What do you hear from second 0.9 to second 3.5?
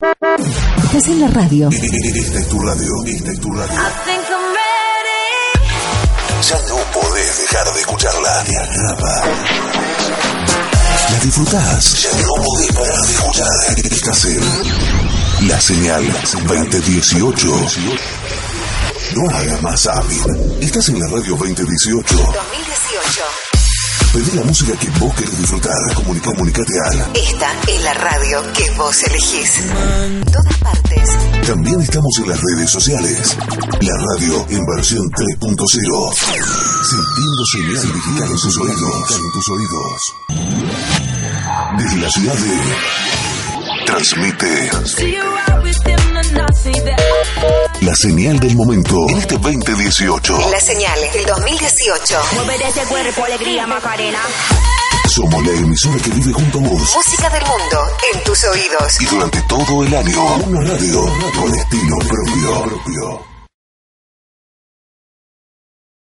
en la radio. Esta es tu radio. Esta es